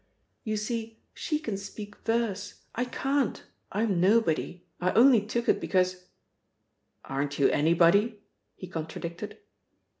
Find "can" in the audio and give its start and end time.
1.37-1.57